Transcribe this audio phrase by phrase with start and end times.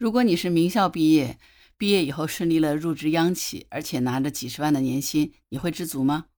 [0.00, 1.38] 如果你是名校毕业，
[1.76, 6.28] 毕业以后顺利了入职央企，而且拿着几十万的年薪，你会知足吗？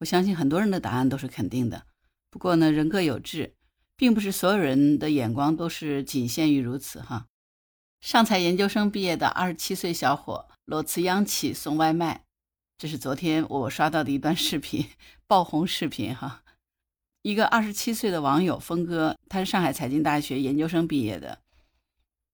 [0.00, 1.86] 我相信很多人的答案都是肯定的。
[2.28, 3.54] 不过呢，人各有志，
[3.96, 7.28] 并不是所有人的眼光都是仅限于如此哈。
[8.02, 12.26] 上财研究生毕业的二十七岁小伙裸辞央企送外卖，
[12.76, 14.84] 这是昨天我刷到的一段视频，
[15.26, 16.42] 爆红视频哈。
[17.22, 21.38] 一个二十七岁的网友峰哥，他是上海财经大学研究生毕业的，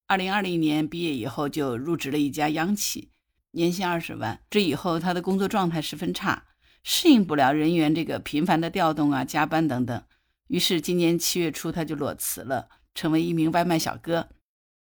[0.06, 3.10] 二零二零年毕业以后就入职了一家央企，
[3.52, 4.40] 年薪二十万。
[4.50, 6.44] 这以后他的工作状态十分差。
[6.86, 10.04] 适应不了人员这个频繁的调动啊、加班等等，
[10.48, 14.28] 于是今年七月初他就裸辞了，成为一名外卖小哥。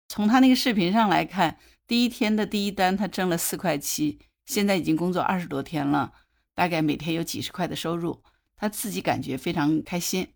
[0.08, 6.12] 从他那个视频上来看，第一天的第一单他挣了四块七，现在已经工作二十多天了，
[6.54, 8.22] 大概每天有几十块的收入，
[8.54, 10.28] 他自己感觉非常开心。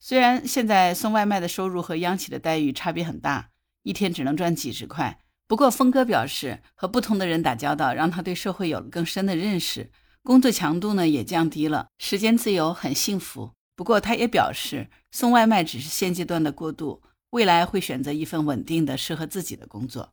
[0.00, 3.50] 虽然现在送外卖的收入和央企的待遇差别很大，
[3.88, 9.90] 一天只能赚几十块，不过峰哥表示，和不同的人打交道，让他对社会有了更深的认识。
[10.22, 13.52] 工作强度呢也降低了，时间自由，很幸福。
[13.74, 20.12] 不过他也表示，送外卖只是现阶段的过渡，未来会选择一份稳定的、适合自己的工作。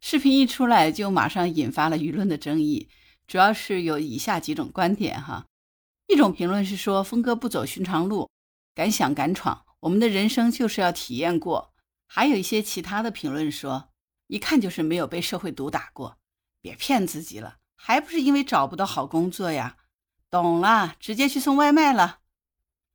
[0.00, 2.88] 视频一出来，就马上引发了舆论的争议，
[3.26, 5.46] 主要是有以下几种观点哈。
[6.06, 8.30] 一种评论是说，峰哥不走寻常路，
[8.76, 11.72] 敢想敢闯，我们的人生就是要体验过。
[12.06, 13.90] 还有一些其他的评论说，
[14.28, 16.18] 一看就是没有被社会毒打过，
[16.60, 17.58] 别骗自己了。
[17.74, 19.76] 还不是因为找不到好工作呀？
[20.30, 22.20] 懂了，直接去送外卖了。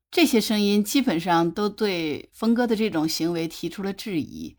[0.09, 4.57] 这些声音基本上都对峰哥的这种行为提出了质疑。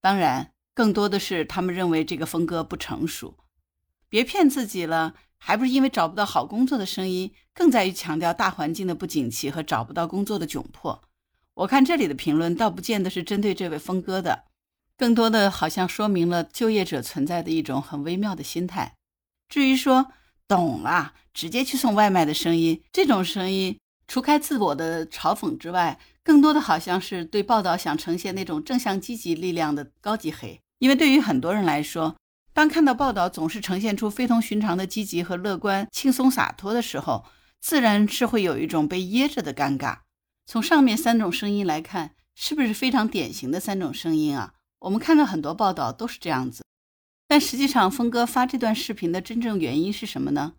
[0.00, 3.36] 当然，更多的是他们认为这个峰哥不成熟。
[4.08, 11.02] 别骗自己了，还不是因为找不到好工作的声音，更在于强调大环境的不景气和找不到工作的窘迫。
[11.56, 14.44] 我看这里的评论倒不见得是针对这位峰哥的，
[14.98, 18.92] 更多的好像说明了就业者存在的一种很微妙的心态。
[19.48, 20.12] 至于说
[20.46, 30.60] 懂了，直接去送外卖的声音，这种声音除开自我的嘲讽之外，更多的好像是对报道想呈现那种正向积极力量的高级黑。
[30.78, 32.14] 因为对于很多人来说，
[32.52, 37.24] 当看到报道总是呈现出非同寻常的积极和乐观、轻松洒脱的时候，
[37.62, 40.00] 自然是会有一种被噎着的尴尬。
[40.46, 44.54] 从上面三种声音来看，是不是非常典型的三种声音啊？
[44.78, 46.64] 我们看到很多报道都是这样子。
[47.26, 50.54] 但实际上，峰哥发这段视频的真正原因是什么呢？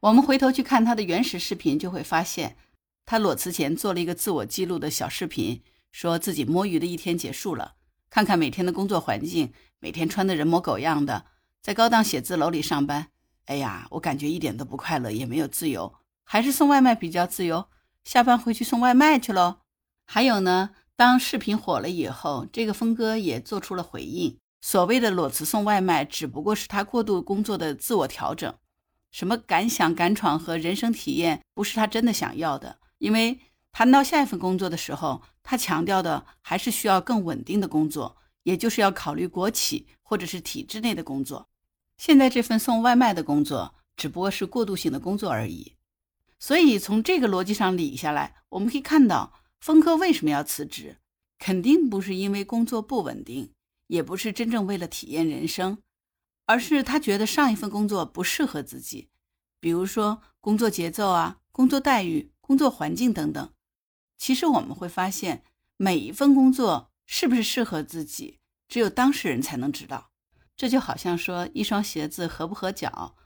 [0.00, 2.56] 我们回头去看他的原始视频，就会发现，
[3.06, 7.74] 他裸辞前做了一个自我记录的小视频，说自己摸鱼的一天结束了，
[8.10, 11.26] 看看每天的工作环境，每天穿的人模狗样的，
[11.62, 13.06] 在高档写字楼里上班。
[13.44, 15.94] 哎呀，我感觉一点都不快乐，也没有自由，
[16.24, 17.68] 还是送外卖比较自由。
[18.04, 19.56] 下班回去送外卖去喽。
[20.06, 24.38] 还有呢，当视频火了以后，这个峰哥也做出了回应。
[24.60, 28.54] 所谓的裸辞送外卖，只不过是他过度工作的自我调整。
[29.10, 32.78] 什么敢想敢闯和人生体验，不是他真的想要的。
[32.98, 33.38] 因为
[33.72, 41.48] 谈到下一份工作的时候，他强调的还是需要更稳定的工作，也就是要考虑国企或者是体制内的工作。
[41.96, 45.74] 现在这份送外卖的工作，只不过是过渡性的工作而已。
[46.44, 50.98] 所以从这个逻辑上理下来，我们可以看到，峰哥为什么要辞职，
[51.38, 53.54] 肯定不是因为工作不稳定。
[53.86, 55.78] 也不是真正为了体验人生，
[56.44, 59.08] 而是他觉得上一份工作不适合自己，
[59.58, 63.50] 比如说工作节奏啊、工作待遇、工作环境等等。
[64.18, 65.44] 其实我们会发现，
[65.78, 68.38] 每一份工作是不是适合自己，
[68.68, 70.10] 只有当事人才能知道。
[70.54, 73.16] 这就好像说一双鞋子合不合脚，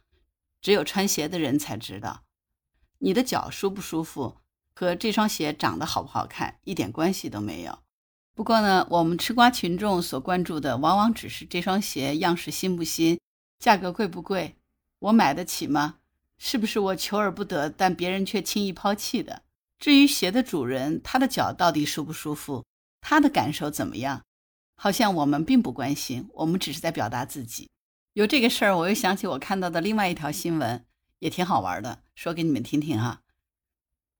[0.61, 2.23] 只有穿鞋的人才知道。
[2.99, 4.37] 你的脚舒不舒服，
[4.75, 7.79] 和这双鞋长得好不好看一点关系都没有。
[8.35, 13.19] 不过呢，我们吃瓜群众所关注的往往只是这双鞋样式新不新，
[13.59, 14.57] 价格贵不贵，
[15.01, 15.97] 我买得起吗？
[16.39, 19.43] 是不是我求而不得，但别人却轻易抛弃的？
[19.81, 22.65] 至于鞋的主人，他的脚到底舒不舒服，
[23.01, 24.23] 他的感受怎么样，
[24.77, 27.69] 好像我们并不关心，我们只是在表达自己。
[28.13, 30.85] 有这个事儿，我又想起我看到的另外一条新闻，
[31.19, 33.23] 也挺好玩的，说给你们听听哈。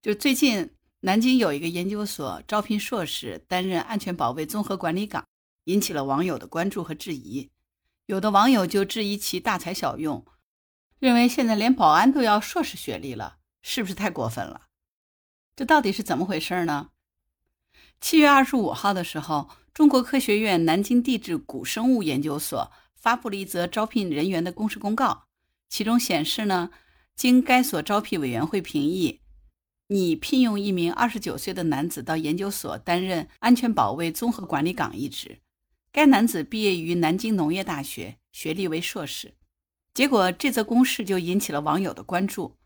[0.03, 0.71] 就最近。
[1.03, 5.25] 南京有一个研究所招聘硕士担任安全保卫综合管理岗，
[5.67, 7.51] 引起了网友的关注和质疑。
[8.07, 10.27] 有的网友就质疑其大材小用，
[10.99, 14.63] 认为现在连保安都要硕士学历了，是不是太过分了？
[15.55, 16.91] 这到底是怎么回事呢？
[18.01, 25.29] 七月二十五号的时候，中国科学院南京地质古生物研究所发布了一则招聘人员的公示公告，
[25.69, 26.71] 其中显示呢，
[27.19, 29.23] 经该所招聘委员会评议。
[29.89, 35.41] 拟聘用一名二十九岁的男子到研究所担任安全保卫综合管理岗一职。
[35.91, 39.35] 该男子毕业于南京农业大学，学历为硕士。
[39.93, 42.57] 结果这则公示就引起了网友的关注，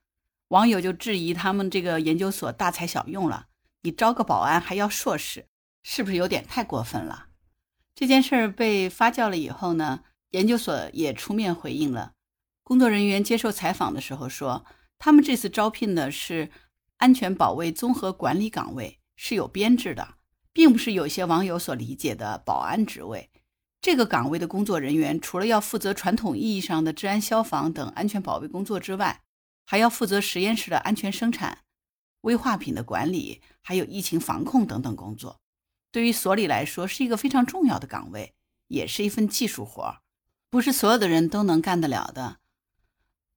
[0.48, 3.46] 网友就质疑他们这个研究所大材小用了，
[3.80, 5.46] 你招个保安还要硕士，
[5.82, 7.28] 是不是有点太过分了？
[7.94, 10.00] 这件事儿被发酵了以后呢，
[10.32, 12.12] 研究所也出面回应了。
[12.72, 14.64] 工作人员接受采访的时候说，
[14.98, 16.50] 他们这次招聘的是
[16.96, 20.14] 安全保卫综合管理岗位，是有编制的，
[20.54, 23.28] 并不是有些网友所理解的保安职位。
[23.82, 29.20] 这个岗位的工作人员除了要负责传统意义上的治安、消防等安全保卫工作之外，
[29.66, 31.58] 还要负责实验室的安全生产、
[32.22, 35.42] 危化品的管理，还有疫情防控等等工作。
[35.90, 38.32] 对于所里来说，是一个非常重要的岗位，
[38.68, 39.98] 也是一份技术活，
[40.48, 42.38] 不是所有的人都能干得了的。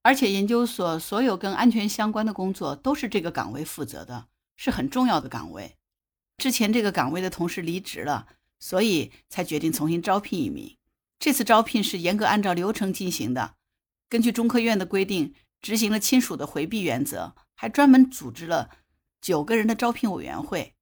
[0.06, 5.76] 而且，研究所所有跟安全相关的工作都是这个岗位负责的，是很重要的岗位。
[6.38, 8.28] 之前这个岗位的同事离职了。
[8.58, 10.78] 所以才决定重新招聘一名。
[11.18, 13.56] 这次招聘是严格按照流程进行的，
[14.08, 18.70] 根据中科院的规定，执行了亲属的回避原则，还专门组织了
[19.20, 20.74] 九个人的招聘委员会，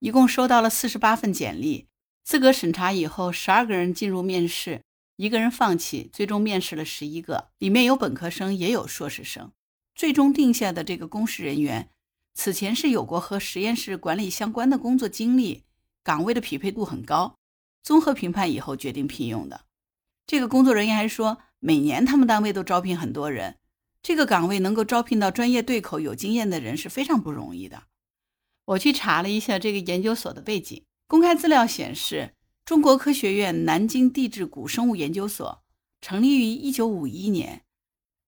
[0.00, 1.86] 一共收到了四十八份简历。
[2.24, 4.82] 资格审查以后，十二个人进入面试，
[5.20, 9.52] 一个人放弃，最终面试了十一个，里面有本科生，也有硕士生。
[9.94, 11.90] 最终定下的这个公示人员，
[12.32, 15.64] 此前是有过和实验室管理相关的工作经历。
[16.02, 17.36] 岗位的匹配度很高，
[17.82, 19.66] 综合评判以后决定聘用的。
[20.26, 23.58] 这个工作人员还说，每年他们单位都招聘很多人，
[24.02, 27.82] 这个岗位能够招聘到专业对口、有经验的人是非常不容易的。
[28.64, 32.36] 我去查了一下这个研究所的背景，公开资料显示，
[32.70, 35.64] 中国科学院南京地质古生物研究所
[36.00, 37.64] 成立于1951年，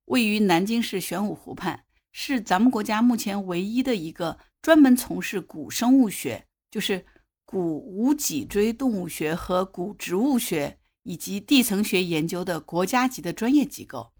[0.06, 7.06] 位于南京市玄武湖畔，是咱们国家目前唯一的一个专门从事古生物学，就是。
[7.44, 14.12] 古无脊椎动物学和古植物学以及地层学研究的国家级的专业机构，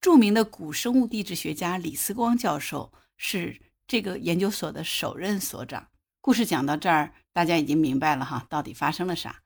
[0.00, 5.88] 著名的古生物地质学家李思光教授是这个研究所的首任所长。
[6.22, 9.41] 故事讲到这儿，大家已经明白了哈，到底发生了啥？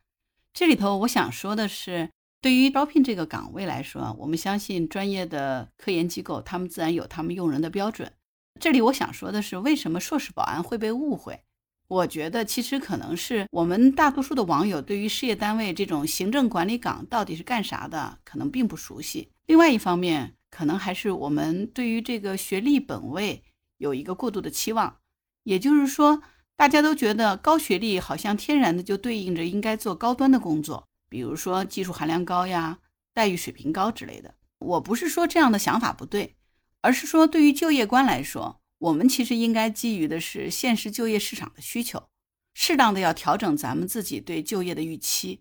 [0.56, 2.08] 这里头我想说的是，
[2.40, 8.10] 对于招聘这个岗位来说，我们相信专业的科研机构，他们自然有他们用人的标准。
[8.58, 11.42] 这里我想说的是，为什么硕士保安会被误会？
[11.88, 19.28] 我觉得其实可能是我们大多数的网友对于事业单位这种行政管理岗到底是干啥的，可能并不熟悉。
[19.44, 23.42] 另外一方面，可能还是我们对于这个学历本位
[23.76, 24.96] 有一个过度的期望，
[25.42, 26.22] 也就是说，
[26.56, 32.78] 大家都觉得高学历好像天然的就对应着应该做高端的工作，比如说技术含量高呀、
[33.12, 34.34] 待遇水平高之类的。
[34.58, 36.36] 我不是说这样的想法不对，
[36.80, 38.60] 而是说对于就业观来说。
[38.78, 42.10] 我们其实应该基于的是现实就业市场的需求，
[42.52, 45.40] 适当的要调整咱们自己对就业的预期。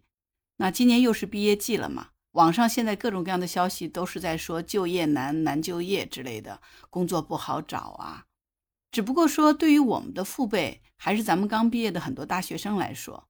[0.56, 8.26] 那今年又是毕业季了嘛，网上现在各种各样的消息都是在说就业难、难就业之类的，工作不好找啊。
[8.96, 13.28] 只不过说，对于我们的父辈，还是咱们刚毕业的很多大学生来说，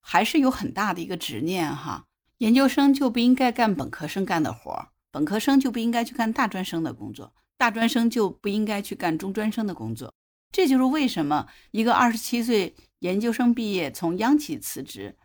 [0.00, 2.06] 还是有很大的一个执念哈。
[2.38, 7.32] 研究生就不应该干本科生干的活儿，本科生就不应该去干大专生的工作。
[7.56, 10.12] 大专生就不应该去干中专生的工作，
[10.50, 15.16] 这就是为什么一个二十七岁研究生毕业从央企辞职，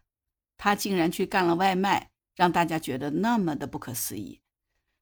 [0.58, 4.42] 他竟然去干了外卖，让大家觉得那么的不可思议。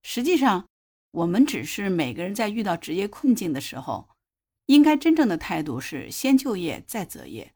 [0.04, 0.66] 实际上，
[1.12, 4.09] 我们只是每个人在遇到职业困境的时候，
[4.70, 7.54] 应该真正的态度是先就业再择业，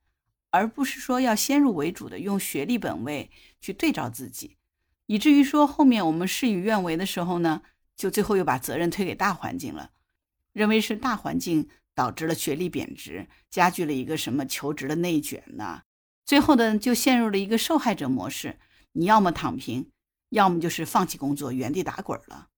[0.49, 3.29] 而不是说要先入为主的用学历本位
[3.61, 4.57] 去对照自己，
[5.05, 7.61] 以至于说后面我们事与愿违的时候呢？
[7.95, 9.91] 就最后又把责任推给大环境了，
[10.53, 15.83] 认为是大环境导致了学历贬值，加剧了一个什么求职的内卷呢？
[16.25, 18.57] 最后呢，就陷入了一个受害者模式，
[18.93, 19.91] 你要么躺平，
[20.29, 22.49] 要么就是放弃工作，原地打滚了。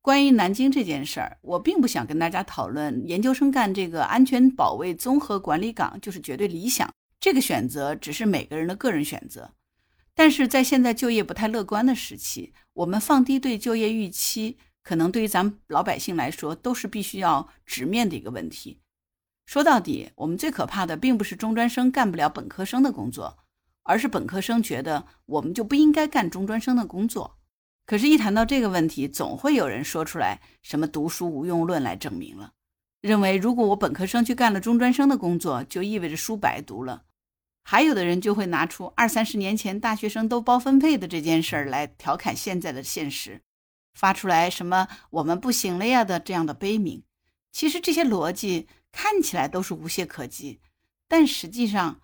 [0.00, 6.90] 关于南京这件事儿，我并不想跟大家讨论研究生干这个安全保卫综合管理岗就是绝对理想，
[7.20, 9.52] 这个选择只是每个人的个人选择。
[10.14, 14.58] 但是在现在就业不太乐观的时期，我们放低对就业预期。
[14.82, 18.80] 可能对于咱们老百姓来说，都是必须要直面的一个问题。
[19.44, 23.36] 说到底，我们最可怕的并不是中专生干不了本科生的工作，
[23.82, 27.37] 而是本科生觉得我们就不应该干中专生的工作。
[27.88, 32.52] 可是，一谈到这个问题，总会有人说出来什么“读书无用论”来证明了，
[33.00, 37.04] 认为如果我本科生去干了中专生的工作，就意味着书白读了。
[37.62, 43.40] 还有的人就会拿出二三十年前大学生都包分配的这件事儿来调侃现在的现实。
[43.94, 47.02] 发出来什么“我们不行了呀”的这样的悲鸣，
[47.52, 50.60] 其实这些逻辑看起来都是无懈可击，
[51.08, 52.02] 但实际上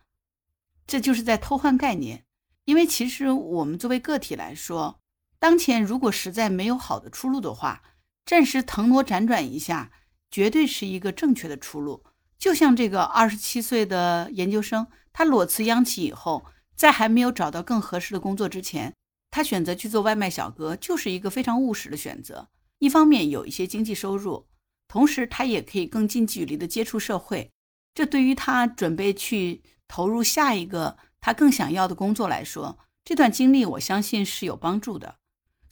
[0.86, 2.24] 这就是在偷换概念。
[2.64, 5.02] 因为其实我们作为个体来说，
[5.44, 7.82] 当前如果实在没有好的出路的话，
[8.24, 9.92] 暂时腾挪辗转一下，
[10.30, 12.02] 绝对是一个正确的出路。
[12.38, 18.94] 就像这个二十七岁的研究生，他裸辞央企以后，在还没有找到更合适的工作之前，
[19.30, 22.48] 他选择去做外卖小哥，就是一个非常务实的选择。
[22.78, 24.46] 一方面有一些经济收入，
[24.88, 27.50] 同时他也可以更近距离的接触社会。
[27.92, 35.16] 这对于他准备去投入下一个他更想要的工作来说，这段经历我相信是有帮助的。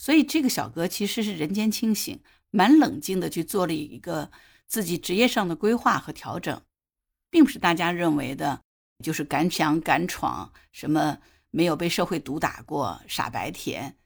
[0.03, 2.19] 所以这个小哥其实是人间清醒。
[2.55, 4.31] 蛮冷静的去做了一个
[4.67, 6.61] 自己职业上的规划和调整，
[7.31, 8.61] 并不是大家认为的，
[9.03, 11.19] 就是敢想敢闯，什么
[11.51, 13.97] 没有被社会毒打过，傻白甜。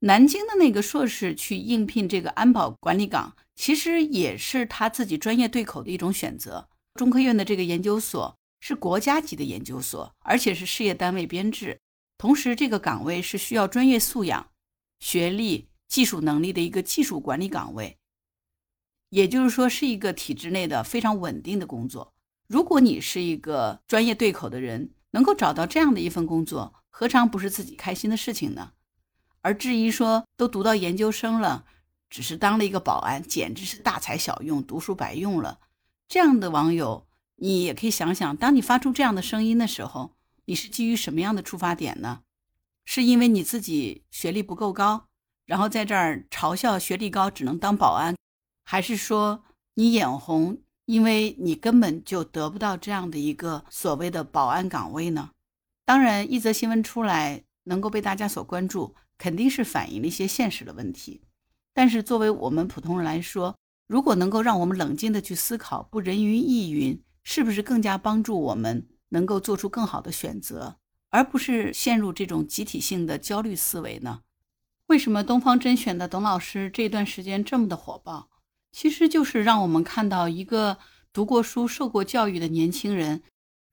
[0.00, 6.68] 南京的那个硕士去应聘这个安保管理岗，其实也是他自己专业对口的一种选择。
[6.94, 11.80] 中科院的这个研究所是国家级的研究所，而且是事业单位编制，
[12.16, 14.51] 同时这个岗位是需要专业素养、
[15.02, 15.68] 学历。
[15.92, 17.98] 技术能力的一个技术管理岗位，
[19.10, 22.14] 也就是说是一个体制内的非常稳定的工作。
[22.48, 28.72] 如果你是一个专业对口的人，能够找到这样的一份工作，何尝不是自己开心的事情呢？
[29.42, 31.66] 而至于说都读到研究生了，
[32.08, 35.60] 只是当了一个保安，简直是大材小用，读书白用了。
[36.08, 37.06] 这样的网友，
[37.36, 40.16] 你也可以想想，当你发出这样的声音的时候，
[40.46, 42.22] 你是基于什么样的出发点呢？
[42.84, 45.08] 是因为你自己学历不够高？
[45.46, 48.16] 然后在这儿嘲笑学历高只能当保安，
[48.64, 55.30] 还是说你眼红，因为你根本就得不到这样的一个所谓的保安岗位呢？
[55.84, 61.22] 当然，一则新闻出来能够被大家所关注，肯定是反映了一些现实的问题。
[61.74, 63.56] 但是作为我们普通人来说，
[63.88, 70.76] 如果能够让我们冷静的去思考，不人云亦云，是不是更加帮助我们能够做出更好的选择，
[71.12, 74.22] 而不是陷入这种集体性的焦虑思维呢？
[74.86, 78.30] 为什么东方甄选的董老师这段时间这么的火爆？
[78.72, 80.78] 其实就是让我们看到一个
[81.12, 83.22] 读过书、受过教育的年轻人，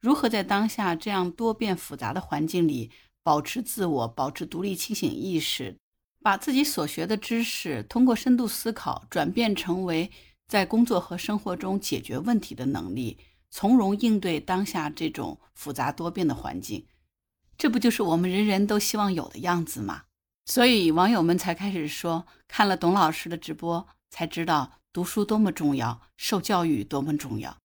[0.01, 2.91] 如何在当下这样多变复杂的环境里
[3.23, 5.77] 保持自我、保持独立清醒意识，
[6.21, 10.11] 把自己所学的知识通过深度思考转变成为
[10.49, 13.17] 在工作和生活中解决问题的能力，
[13.49, 16.85] 从容应对当下这种复杂多变的环境。
[17.59, 20.03] 这不就是我们人人都希望有的样子吗？
[20.45, 27.57] 所以网友们才开始说，看了董老师的直播，才知道读书多么重要，受教育多么重要。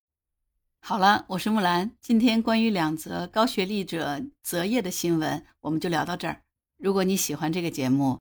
[0.81, 6.43] 好了，我是木兰，今天关于两则高学历者择业的新闻，我们就聊到这儿。
[6.77, 8.19] 如果你喜欢这个节目，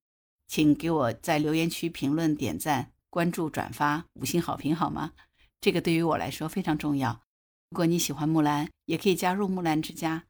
[0.47, 5.13] 请给我在留言区评论、点赞、关注、转发、五星好评，好吗？
[5.59, 7.21] 这个对于我来说非常重要。
[7.71, 10.25] 如果你喜欢木兰，也可以加入木兰之家。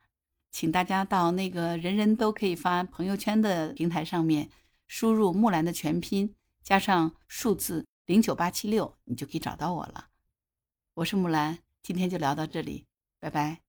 [0.54, 4.52] 请大家到那个人人都可以发朋友圈的平台上面，
[4.88, 10.10] 输入木兰的全拼加上数字零九八七六，你就可以找到我了。
[10.94, 12.86] 我是木兰，今天就聊到这里，
[13.20, 13.62] 拜拜。